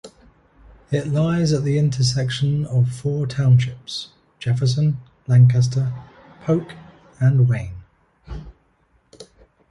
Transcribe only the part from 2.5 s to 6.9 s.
of four townships: Jefferson, Lancaster, Polk